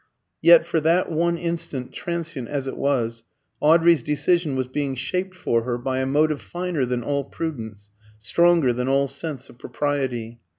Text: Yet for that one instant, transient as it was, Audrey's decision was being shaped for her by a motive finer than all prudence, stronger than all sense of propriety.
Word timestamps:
Yet 0.41 0.65
for 0.65 0.79
that 0.79 1.11
one 1.11 1.37
instant, 1.37 1.91
transient 1.93 2.47
as 2.47 2.65
it 2.65 2.75
was, 2.75 3.23
Audrey's 3.59 4.01
decision 4.01 4.55
was 4.55 4.67
being 4.67 4.95
shaped 4.95 5.35
for 5.35 5.61
her 5.61 5.77
by 5.77 5.99
a 5.99 6.07
motive 6.07 6.41
finer 6.41 6.87
than 6.87 7.03
all 7.03 7.23
prudence, 7.25 7.91
stronger 8.17 8.73
than 8.73 8.87
all 8.87 9.07
sense 9.07 9.47
of 9.47 9.59
propriety. 9.59 10.39